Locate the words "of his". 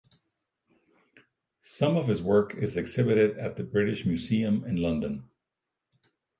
1.95-2.23